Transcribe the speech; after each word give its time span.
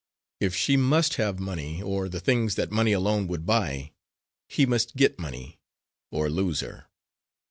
If 0.39 0.55
she 0.55 0.77
must 0.77 1.17
have 1.17 1.37
money, 1.39 1.79
or 1.79 2.09
the 2.09 2.19
things 2.19 2.55
that 2.55 2.71
money 2.71 2.91
alone 2.91 3.27
would 3.27 3.45
buy, 3.45 3.91
he 4.49 4.65
must 4.65 4.95
get 4.95 5.19
money, 5.19 5.59
or 6.09 6.27
lose 6.27 6.61
her. 6.61 6.87